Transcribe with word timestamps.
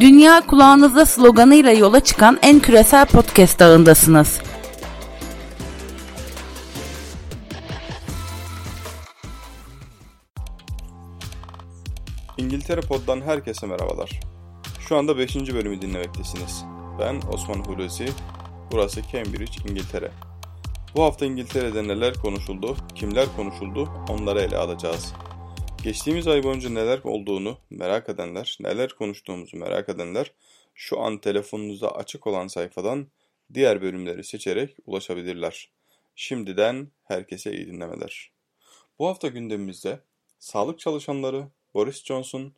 Dünya 0.00 0.40
kulağınızda 0.46 1.06
sloganıyla 1.06 1.72
yola 1.72 2.00
çıkan 2.00 2.38
en 2.42 2.60
küresel 2.60 3.06
podcast 3.06 3.62
ağındasınız. 3.62 4.40
İngiltere 12.38 12.80
Pod'dan 12.80 13.20
herkese 13.20 13.66
merhabalar. 13.66 14.20
Şu 14.88 14.96
anda 14.96 15.18
5. 15.18 15.36
bölümü 15.36 15.82
dinlemektesiniz. 15.82 16.64
Ben 16.98 17.20
Osman 17.32 17.58
Hulusi, 17.64 18.08
burası 18.72 19.02
Cambridge, 19.12 19.70
İngiltere. 19.70 20.10
Bu 20.96 21.02
hafta 21.02 21.26
İngiltere'de 21.26 21.88
neler 21.88 22.14
konuşuldu, 22.14 22.76
kimler 22.94 23.26
konuşuldu 23.36 23.88
onları 24.08 24.40
ele 24.40 24.56
alacağız. 24.56 25.12
Geçtiğimiz 25.84 26.26
ay 26.28 26.44
boyunca 26.44 26.70
neler 26.70 27.00
olduğunu 27.04 27.58
merak 27.70 28.08
edenler, 28.08 28.58
neler 28.60 28.88
konuştuğumuzu 28.88 29.56
merak 29.56 29.88
edenler 29.88 30.32
şu 30.74 31.00
an 31.00 31.18
telefonunuzda 31.18 31.96
açık 31.96 32.26
olan 32.26 32.46
sayfadan 32.46 33.06
diğer 33.54 33.82
bölümleri 33.82 34.24
seçerek 34.24 34.76
ulaşabilirler. 34.86 35.70
Şimdiden 36.14 36.88
herkese 37.04 37.52
iyi 37.52 37.66
dinlemeler. 37.66 38.30
Bu 38.98 39.08
hafta 39.08 39.28
gündemimizde 39.28 40.00
sağlık 40.38 40.78
çalışanları, 40.78 41.46
Boris 41.74 42.04
Johnson, 42.04 42.52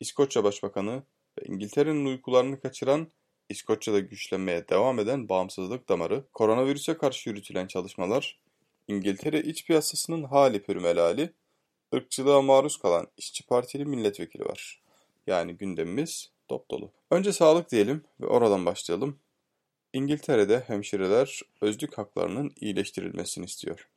İskoçya 0.00 0.44
Başbakanı 0.44 1.02
ve 1.38 1.46
İngiltere'nin 1.46 2.06
uykularını 2.06 2.60
kaçıran 2.60 3.08
İskoçya'da 3.48 3.98
güçlenmeye 3.98 4.68
devam 4.68 4.98
eden 4.98 5.28
bağımsızlık 5.28 5.88
damarı, 5.88 6.24
koronavirüse 6.32 6.96
karşı 6.96 7.30
yürütülen 7.30 7.66
çalışmalar, 7.66 8.38
İngiltere 8.88 9.40
iç 9.40 9.66
piyasasının 9.66 10.24
hali 10.24 10.62
pürmelali, 10.62 11.32
ırkçılığa 11.94 12.42
maruz 12.42 12.76
kalan 12.76 13.06
İşçi 13.16 13.46
Partili 13.46 13.84
milletvekili 13.84 14.44
var. 14.44 14.82
Yani 15.26 15.56
gündemimiz 15.56 16.30
dop 16.50 16.70
dolu. 16.70 16.90
Önce 17.10 17.32
sağlık 17.32 17.70
diyelim 17.70 18.04
ve 18.20 18.26
oradan 18.26 18.66
başlayalım. 18.66 19.18
İngiltere'de 19.92 20.60
hemşireler 20.60 21.40
özlük 21.60 21.98
haklarının 21.98 22.52
iyileştirilmesini 22.60 23.44
istiyor. 23.44 23.88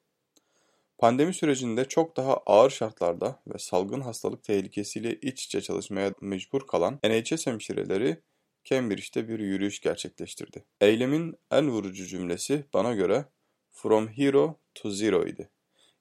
Pandemi 0.97 1.33
sürecinde 1.33 1.85
çok 1.85 2.17
daha 2.17 2.37
ağır 2.37 2.69
şartlarda 2.69 3.39
ve 3.47 3.57
salgın 3.57 4.01
hastalık 4.01 4.43
tehlikesiyle 4.43 5.15
iç 5.15 5.45
içe 5.45 5.61
çalışmaya 5.61 6.13
mecbur 6.21 6.67
kalan 6.67 6.99
NHS 7.03 7.47
hemşireleri 7.47 8.21
Cambridge'de 8.63 9.27
bir 9.27 9.39
yürüyüş 9.39 9.79
gerçekleştirdi. 9.79 10.65
Eylemin 10.81 11.35
en 11.51 11.71
vurucu 11.71 12.05
cümlesi 12.05 12.65
bana 12.73 12.93
göre 12.93 13.25
"From 13.71 14.07
hero 14.07 14.59
to 14.75 14.89
zero" 14.89 15.27
idi. 15.27 15.49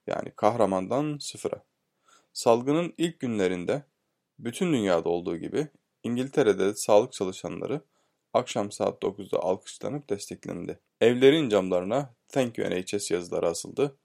Yani 0.07 0.33
kahramandan 0.37 1.19
sıfıra. 1.21 1.63
Salgının 2.33 2.95
ilk 2.99 3.21
günlerinde 3.21 3.83
bütün 4.39 4.73
dünyada 4.73 5.09
olduğu 5.09 5.37
gibi 5.37 5.69
İngiltere'de 6.03 6.67
de 6.67 6.75
sağlık 6.75 7.13
çalışanları 7.13 7.81
akşam 8.33 8.73
saat 8.73 9.03
9'da 9.03 9.39
alkışlanıp 9.39 10.11
desteklendi. 10.11 10.81
Evlerin 11.01 11.49
camlarına 11.49 12.15
"Thank 12.29 12.59
you 12.59 12.71
NHS" 12.71 13.11
yazıları 13.11 13.49
asıldı 13.49 13.97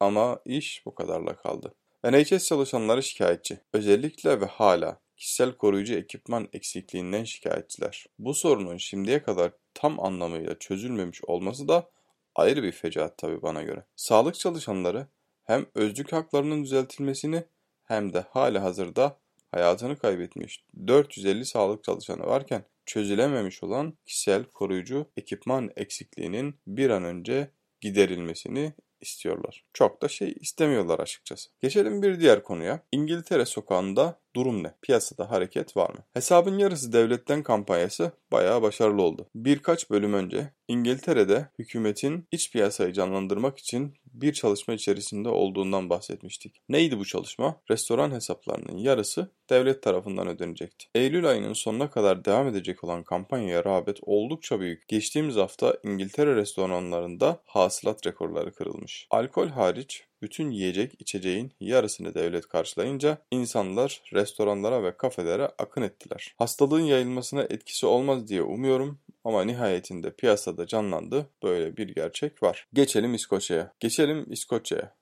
ama 0.00 0.40
iş 0.44 0.82
bu 0.86 0.94
kadarla 0.94 1.36
kaldı. 1.36 1.74
NHS 2.04 2.44
çalışanları 2.48 3.02
şikayetçi. 3.02 3.60
Özellikle 3.72 4.40
ve 4.40 4.44
hala 4.44 5.00
kişisel 5.16 5.52
koruyucu 5.52 5.94
ekipman 5.94 6.48
eksikliğinden 6.52 7.24
şikayetçiler. 7.24 8.06
Bu 8.18 8.34
sorunun 8.34 8.76
şimdiye 8.76 9.22
kadar 9.22 9.52
tam 9.74 10.00
anlamıyla 10.00 10.58
çözülmemiş 10.58 11.24
olması 11.24 11.68
da 11.68 11.90
ayrı 12.34 12.62
bir 12.62 12.72
fecaat 12.72 13.18
tabii 13.18 13.42
bana 13.42 13.62
göre. 13.62 13.84
Sağlık 13.96 14.34
çalışanları 14.34 15.06
hem 15.44 15.66
özlük 15.74 16.12
haklarının 16.12 16.64
düzeltilmesini 16.64 17.44
hem 17.88 18.12
de 18.12 18.24
hali 18.30 18.58
hazırda 18.58 19.18
hayatını 19.50 19.98
kaybetmiş 19.98 20.64
450 20.86 21.44
sağlık 21.44 21.84
çalışanı 21.84 22.26
varken 22.26 22.64
çözülememiş 22.86 23.62
olan 23.62 23.94
kişisel 24.06 24.44
koruyucu 24.44 25.06
ekipman 25.16 25.70
eksikliğinin 25.76 26.54
bir 26.66 26.90
an 26.90 27.04
önce 27.04 27.50
giderilmesini 27.80 28.72
istiyorlar. 29.00 29.64
Çok 29.72 30.02
da 30.02 30.08
şey 30.08 30.34
istemiyorlar 30.40 30.98
açıkçası. 30.98 31.50
Geçelim 31.60 32.02
bir 32.02 32.20
diğer 32.20 32.42
konuya. 32.42 32.80
İngiltere 32.92 33.46
sokağında 33.46 34.20
durum 34.36 34.62
ne? 34.62 34.74
Piyasada 34.82 35.30
hareket 35.30 35.76
var 35.76 35.90
mı? 35.90 36.04
Hesabın 36.12 36.58
yarısı 36.58 36.92
devletten 36.92 37.42
kampanyası 37.42 38.12
bayağı 38.32 38.62
başarılı 38.62 39.02
oldu. 39.02 39.26
Birkaç 39.34 39.90
bölüm 39.90 40.14
önce 40.14 40.52
İngiltere'de 40.68 41.48
hükümetin 41.58 42.28
iç 42.32 42.52
piyasayı 42.52 42.92
canlandırmak 42.92 43.58
için 43.58 43.94
bir 44.14 44.32
çalışma 44.32 44.74
içerisinde 44.74 45.28
olduğundan 45.28 45.90
bahsetmiştik. 45.90 46.60
Neydi 46.68 46.98
bu 46.98 47.04
çalışma? 47.04 47.60
Restoran 47.70 48.10
hesaplarının 48.10 48.78
yarısı 48.78 49.30
devlet 49.50 49.82
tarafından 49.82 50.28
ödenecekti. 50.28 50.86
Eylül 50.94 51.28
ayının 51.28 51.52
sonuna 51.52 51.90
kadar 51.90 52.24
devam 52.24 52.48
edecek 52.48 52.84
olan 52.84 53.02
kampanyaya 53.02 53.64
rağbet 53.64 53.98
oldukça 54.02 54.60
büyük. 54.60 54.88
Geçtiğimiz 54.88 55.36
hafta 55.36 55.76
İngiltere 55.84 56.36
restoranlarında 56.36 57.40
hasılat 57.44 58.06
rekorları 58.06 58.52
kırılmış. 58.52 59.06
Alkol 59.10 59.48
hariç 59.48 60.04
bütün 60.22 60.50
yiyecek 60.50 60.92
içeceğin 60.98 61.52
yarısını 61.60 62.14
devlet 62.14 62.48
karşılayınca 62.48 63.18
insanlar 63.30 64.02
restoranlara 64.12 64.82
ve 64.82 64.96
kafelere 64.96 65.46
akın 65.58 65.82
ettiler. 65.82 66.34
Hastalığın 66.38 66.80
yayılmasına 66.80 67.42
etkisi 67.42 67.86
olmaz 67.86 68.28
diye 68.28 68.42
umuyorum 68.42 68.98
ama 69.28 69.44
nihayetinde 69.44 70.10
piyasada 70.10 70.66
canlandı. 70.66 71.30
Böyle 71.42 71.76
bir 71.76 71.88
gerçek 71.88 72.42
var. 72.42 72.68
Geçelim 72.72 73.14
İskoçya'ya. 73.14 73.72
Geçelim 73.80 74.32
İskoçya'ya. 74.32 74.94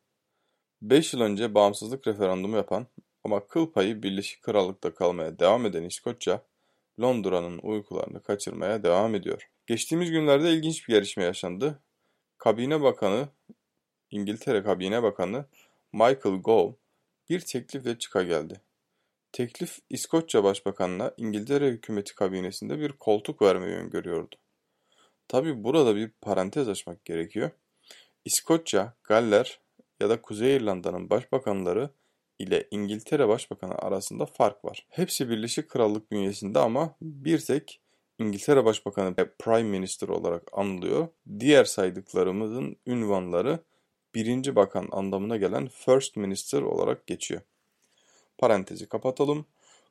5 0.83 1.15
yıl 1.15 1.21
önce 1.21 1.55
bağımsızlık 1.55 2.07
referandumu 2.07 2.57
yapan 2.57 2.87
ama 3.25 3.47
kıl 3.47 3.73
payı 3.73 4.03
Birleşik 4.03 4.43
Krallık'ta 4.43 4.95
kalmaya 4.95 5.39
devam 5.39 5.67
eden 5.67 5.83
İskoçya, 5.83 6.43
Londra'nın 7.01 7.59
uykularını 7.59 8.23
kaçırmaya 8.23 8.83
devam 8.83 9.15
ediyor. 9.15 9.51
Geçtiğimiz 9.67 10.11
günlerde 10.11 10.53
ilginç 10.53 10.89
bir 10.89 10.95
gelişme 10.95 11.25
yaşandı. 11.25 11.83
Kabine 12.39 12.83
Bakanı, 12.83 13.29
İngiltere 14.11 14.63
Kabine 14.63 15.03
Bakanı 15.03 15.45
Michael 15.93 16.37
Gove 16.43 16.75
bir 17.31 17.41
teklifle 17.41 17.99
çıka 17.99 18.23
geldi. 18.23 18.61
Teklif 19.37 19.79
İskoçya 19.91 20.45
Başbakanına 20.45 21.13
İngiltere 21.17 21.69
hükümeti 21.69 22.15
kabinesinde 22.15 22.79
bir 22.79 22.93
koltuk 22.93 23.43
vermeyi 23.43 23.77
öngörüyordu. 23.77 24.37
Tabi 25.29 25.65
burada 25.65 25.97
bir 25.97 26.11
parantez 26.21 26.69
açmak 26.69 27.05
gerekiyor. 27.05 27.51
İskoçya, 28.25 28.95
Galler 29.05 29.61
ya 30.01 30.11
da 30.11 30.23
Kuzey 30.23 30.57
İrlanda'nın 30.57 31.11
başbakanları 31.11 31.91
ile 32.39 32.69
İngiltere 32.71 33.29
Başbakanı 33.29 33.75
arasında 33.75 34.27
fark 34.27 34.65
var. 34.65 34.87
Hepsi 34.89 35.31
Birleşik 35.31 35.69
Krallık 35.69 36.11
bünyesinde 36.11 36.59
ama 36.59 36.97
bir 37.03 37.39
tek 37.39 37.81
İngiltere 38.19 38.65
Başbakanı 38.65 39.15
Prime 39.39 39.63
Minister 39.63 40.09
olarak 40.09 40.43
anılıyor. 40.53 41.09
Diğer 41.39 41.65
saydıklarımızın 41.65 42.77
ünvanları 42.87 43.59
birinci 44.15 44.57
bakan 44.57 44.89
anlamına 44.91 45.37
gelen 45.37 45.69
First 45.69 46.17
Minister 46.17 46.63
olarak 46.63 47.07
geçiyor. 47.07 47.41
Parantezi 48.39 48.89
kapatalım. 48.89 49.47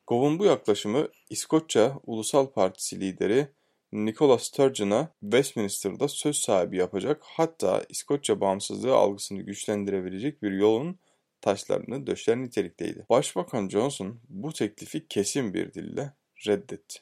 Gove'un 0.07 0.39
bu 0.39 0.45
yaklaşımı 0.45 1.07
İskoçya 1.29 1.99
Ulusal 2.05 2.47
Partisi 2.47 2.99
lideri 2.99 3.47
Nicola 3.91 4.37
Sturgeon'a 4.37 5.09
Westminster'da 5.21 6.07
söz 6.07 6.37
sahibi 6.37 6.77
yapacak 6.77 7.21
hatta 7.23 7.83
İskoçya 7.89 8.41
bağımsızlığı 8.41 8.95
algısını 8.95 9.41
güçlendirebilecek 9.41 10.43
bir 10.43 10.51
yolun 10.51 10.99
taşlarını 11.41 12.07
döşer 12.07 12.37
nitelikteydi. 12.37 13.05
Başbakan 13.09 13.69
Johnson 13.69 14.19
bu 14.29 14.53
teklifi 14.53 15.07
kesin 15.07 15.53
bir 15.53 15.73
dille 15.73 16.13
reddetti 16.47 16.99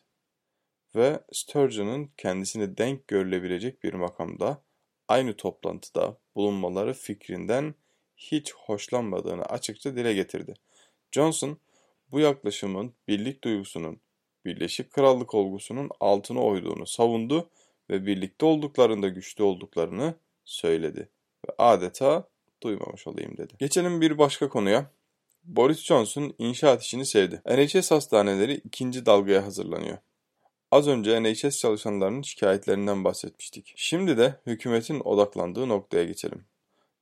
ve 0.95 1.19
Sturgeon'un 1.31 2.11
kendisine 2.17 2.77
denk 2.77 3.07
görülebilecek 3.07 3.83
bir 3.83 3.93
makamda 3.93 4.63
aynı 5.07 5.37
toplantıda 5.37 6.17
bulunmaları 6.35 6.93
fikrinden 6.93 7.75
hiç 8.17 8.53
hoşlanmadığını 8.53 9.45
açıkça 9.45 9.95
dile 9.95 10.13
getirdi. 10.13 10.53
Johnson, 11.13 11.57
bu 12.12 12.19
yaklaşımın 12.19 12.93
birlik 13.08 13.43
duygusunun, 13.43 13.99
Birleşik 14.46 14.91
Krallık 14.91 15.34
olgusunun 15.34 15.90
altına 15.99 16.40
oyduğunu 16.40 16.85
savundu 16.85 17.49
ve 17.90 18.05
birlikte 18.05 18.46
olduklarında 18.46 19.08
güçlü 19.08 19.43
olduklarını 19.43 20.16
söyledi 20.46 21.09
ve 21.47 21.53
adeta 21.58 22.28
duymamış 22.64 23.08
olayım 23.08 23.37
dedi. 23.37 23.53
Geçelim 23.59 24.02
bir 24.02 24.17
başka 24.17 24.49
konuya. 24.49 24.91
Boris 25.43 25.84
Johnson 25.84 26.34
inşaat 26.37 26.84
işini 26.84 27.05
sevdi. 27.05 27.41
NHS 27.46 27.91
hastaneleri 27.91 28.53
ikinci 28.53 29.05
dalgaya 29.05 29.46
hazırlanıyor. 29.46 29.97
Az 30.72 30.87
önce 30.87 31.23
NHS 31.23 31.59
çalışanlarının 31.59 32.22
şikayetlerinden 32.22 33.03
bahsetmiştik. 33.03 33.73
Şimdi 33.76 34.17
de 34.17 34.40
hükümetin 34.46 34.99
odaklandığı 34.99 35.70
noktaya 35.70 36.03
geçelim. 36.03 36.46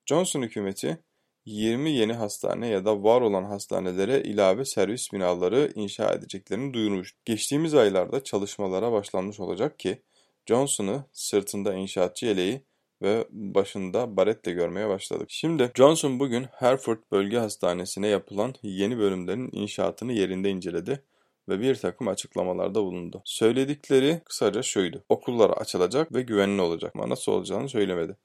Johnson 0.05 0.41
hükümeti 0.41 0.97
20 1.45 1.91
yeni 1.91 2.13
hastane 2.13 2.67
ya 2.67 2.85
da 2.85 3.03
var 3.03 3.21
olan 3.21 3.43
hastanelere 3.43 4.21
ilave 4.21 4.65
servis 4.65 5.13
binaları 5.13 5.71
inşa 5.75 6.13
edeceklerini 6.13 6.73
duyurmuş. 6.73 7.15
Geçtiğimiz 7.25 7.73
aylarda 7.73 8.23
çalışmalara 8.23 8.91
başlanmış 8.91 9.39
olacak 9.39 9.79
ki 9.79 10.01
Johnson'ı 10.45 11.03
sırtında 11.11 11.73
inşaatçı 11.73 12.25
yeleği 12.25 12.61
ve 13.01 13.27
başında 13.31 14.17
baretle 14.17 14.51
görmeye 14.51 14.89
başladık. 14.89 15.27
Şimdi 15.31 15.71
Johnson 15.75 16.19
bugün 16.19 16.43
Hereford 16.43 16.97
Bölge 17.11 17.37
Hastanesi'ne 17.37 18.07
yapılan 18.07 18.55
yeni 18.63 18.97
bölümlerin 18.99 19.49
inşaatını 19.51 20.13
yerinde 20.13 20.49
inceledi 20.49 21.03
ve 21.49 21.59
bir 21.59 21.75
takım 21.75 22.07
açıklamalarda 22.07 22.83
bulundu. 22.83 23.21
Söyledikleri 23.25 24.21
kısaca 24.25 24.63
şuydu. 24.63 25.03
Okullar 25.09 25.49
açılacak 25.49 26.13
ve 26.13 26.21
güvenli 26.21 26.61
olacak 26.61 26.91
ama 26.95 27.09
nasıl 27.09 27.31
olacağını 27.31 27.69
söylemedi. 27.69 28.17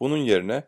Bunun 0.00 0.16
yerine 0.16 0.64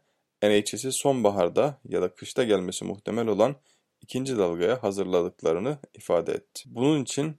NHS'i 0.51 0.93
sonbaharda 0.93 1.81
ya 1.89 2.03
da 2.03 2.15
kışta 2.15 2.45
gelmesi 2.45 2.85
muhtemel 2.85 3.27
olan 3.27 3.57
ikinci 4.01 4.39
dalgaya 4.39 4.83
hazırladıklarını 4.83 5.79
ifade 5.95 6.33
etti. 6.33 6.63
Bunun 6.67 7.03
için 7.03 7.37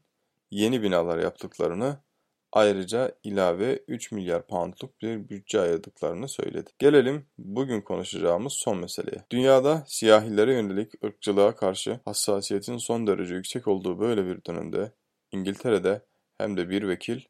yeni 0.51 0.81
binalar 0.81 1.17
yaptıklarını 1.17 1.97
ayrıca 2.51 3.11
ilave 3.23 3.83
3 3.87 4.11
milyar 4.11 4.47
poundluk 4.47 5.01
bir 5.01 5.29
bütçe 5.29 5.59
ayırdıklarını 5.59 6.27
söyledi. 6.27 6.69
Gelelim 6.79 7.25
bugün 7.37 7.81
konuşacağımız 7.81 8.53
son 8.53 8.77
meseleye. 8.77 9.23
Dünyada 9.31 9.83
siyahilere 9.87 10.53
yönelik 10.53 11.03
ırkçılığa 11.03 11.55
karşı 11.55 11.99
hassasiyetin 12.05 12.77
son 12.77 13.07
derece 13.07 13.35
yüksek 13.35 13.67
olduğu 13.67 13.99
böyle 13.99 14.25
bir 14.25 14.45
dönemde 14.45 14.91
İngiltere'de 15.31 16.01
hem 16.37 16.57
de 16.57 16.69
bir 16.69 16.87
vekil 16.87 17.21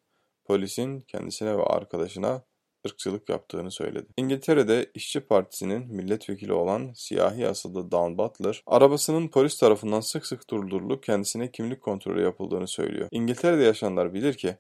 polisin 0.45 1.01
kendisine 1.01 1.57
ve 1.57 1.63
arkadaşına 1.63 2.43
ırkçılık 2.87 3.29
yaptığını 3.29 3.71
söyledi. 3.71 4.07
İngiltere'de 4.17 4.91
İşçi 4.93 5.19
Partisi'nin 5.19 5.95
milletvekili 5.95 6.53
olan 6.53 6.91
siyahi 6.95 7.47
asıllı 7.47 7.91
Dan 7.91 8.17
Butler, 8.17 8.63
arabasının 8.67 9.27
polis 9.27 9.57
tarafından 9.57 9.99
sık 9.99 10.25
sık 10.25 10.49
durdurulup 10.49 11.03
kendisine 11.03 11.51
kimlik 11.51 11.81
kontrolü 11.81 12.23
yapıldığını 12.23 12.67
söylüyor. 12.67 13.07
İngiltere'de 13.11 13.63
yaşayanlar 13.63 14.13
bilir 14.13 14.33
ki 14.33 14.55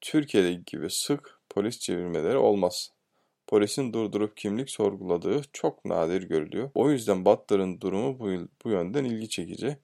Türkiye'de 0.00 0.52
gibi 0.52 0.90
sık 0.90 1.40
polis 1.50 1.78
çevirmeleri 1.78 2.36
olmaz. 2.36 2.90
Polisin 3.46 3.92
durdurup 3.92 4.36
kimlik 4.36 4.70
sorguladığı 4.70 5.42
çok 5.52 5.84
nadir 5.84 6.22
görülüyor. 6.22 6.70
O 6.74 6.90
yüzden 6.90 7.24
Butler'ın 7.24 7.80
durumu 7.80 8.20
bu, 8.20 8.48
bu 8.64 8.70
yönden 8.70 9.04
ilgi 9.04 9.28
çekici. 9.28 9.76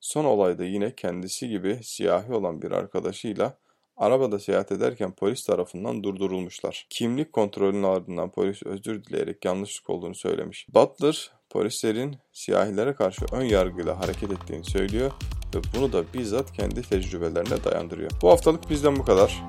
Son 0.00 0.24
olayda 0.24 0.64
yine 0.64 0.94
kendisi 0.94 1.48
gibi 1.48 1.80
siyahi 1.82 2.32
olan 2.32 2.62
bir 2.62 2.70
arkadaşıyla 2.70 3.58
arabada 4.00 4.38
seyahat 4.38 4.72
ederken 4.72 5.12
polis 5.12 5.44
tarafından 5.44 6.02
durdurulmuşlar. 6.02 6.86
Kimlik 6.90 7.32
kontrolünün 7.32 7.82
ardından 7.82 8.30
polis 8.30 8.62
özür 8.62 9.04
dileyerek 9.04 9.44
yanlışlık 9.44 9.90
olduğunu 9.90 10.14
söylemiş. 10.14 10.66
Butler, 10.74 11.30
polislerin 11.50 12.16
siyahilere 12.32 12.94
karşı 12.94 13.24
ön 13.32 13.44
yargıyla 13.44 14.00
hareket 14.00 14.32
ettiğini 14.32 14.64
söylüyor 14.64 15.10
ve 15.54 15.58
bunu 15.76 15.92
da 15.92 16.04
bizzat 16.14 16.52
kendi 16.52 16.82
tecrübelerine 16.82 17.64
dayandırıyor. 17.64 18.10
Bu 18.22 18.30
haftalık 18.30 18.70
bizden 18.70 18.96
bu 18.96 19.04
kadar. 19.04 19.42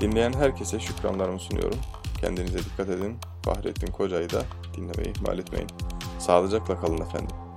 Dinleyen 0.00 0.32
herkese 0.32 0.80
şükranlarımı 0.80 1.40
sunuyorum. 1.40 1.78
Kendinize 2.20 2.58
dikkat 2.58 2.88
edin. 2.88 3.16
Fahrettin 3.44 3.92
Koca'yı 3.92 4.30
da 4.30 4.42
dinlemeyi 4.76 5.14
ihmal 5.16 5.38
etmeyin. 5.38 5.68
Sağlıcakla 6.18 6.80
kalın 6.80 7.00
efendim. 7.00 7.47